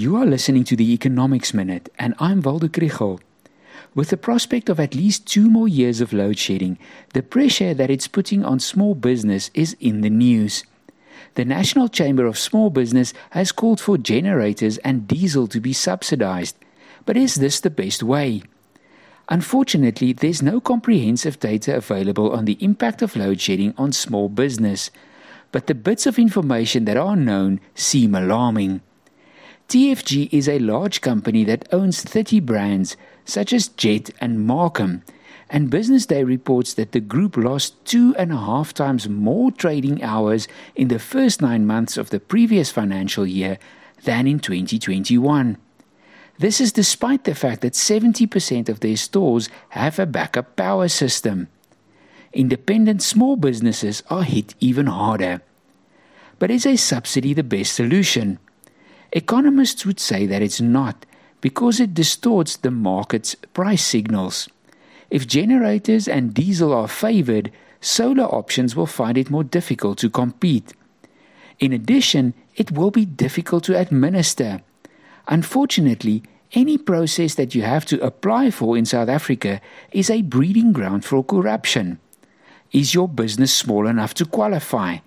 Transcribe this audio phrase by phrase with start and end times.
[0.00, 3.20] You are listening to the Economics Minute, and I'm Waldo Krugell.
[3.94, 6.78] With the prospect of at least two more years of load shedding,
[7.12, 10.64] the pressure that it's putting on small business is in the news.
[11.34, 16.56] The National Chamber of Small Business has called for generators and diesel to be subsidized.
[17.04, 18.42] But is this the best way?
[19.28, 24.90] Unfortunately, there's no comprehensive data available on the impact of load shedding on small business,
[25.52, 28.80] but the bits of information that are known seem alarming.
[29.70, 35.04] TFG is a large company that owns 30 brands, such as Jet and Markham,
[35.48, 40.02] and Business Day reports that the group lost two and a half times more trading
[40.02, 43.60] hours in the first nine months of the previous financial year
[44.02, 45.56] than in 2021.
[46.40, 51.46] This is despite the fact that 70% of their stores have a backup power system.
[52.32, 55.42] Independent small businesses are hit even harder.
[56.40, 58.40] But is a subsidy the best solution?
[59.12, 61.04] Economists would say that it's not
[61.40, 64.48] because it distorts the market's price signals.
[65.10, 67.50] If generators and diesel are favored,
[67.80, 70.74] solar options will find it more difficult to compete.
[71.58, 74.60] In addition, it will be difficult to administer.
[75.26, 76.22] Unfortunately,
[76.52, 79.60] any process that you have to apply for in South Africa
[79.92, 81.98] is a breeding ground for corruption.
[82.72, 84.98] Is your business small enough to qualify?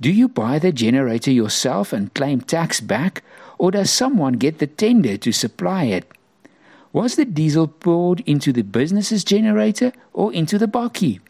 [0.00, 3.22] Do you buy the generator yourself and claim tax back,
[3.58, 6.06] or does someone get the tender to supply it?
[6.92, 11.20] Was the diesel poured into the business's generator or into the bakkie?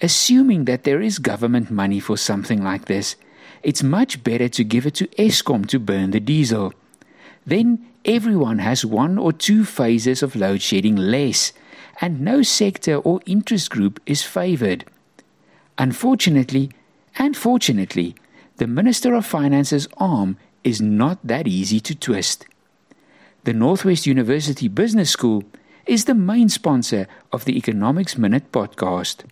[0.00, 3.14] Assuming that there is government money for something like this,
[3.62, 6.72] it's much better to give it to Eskom to burn the diesel.
[7.46, 11.52] Then everyone has one or two phases of load shedding less,
[12.00, 14.84] and no sector or interest group is favored.
[15.78, 16.70] Unfortunately,
[17.18, 18.14] and fortunately,
[18.56, 22.46] the Minister of Finance's arm is not that easy to twist.
[23.44, 25.42] The Northwest University Business School
[25.86, 29.24] is the main sponsor of the Economics Minute podcast.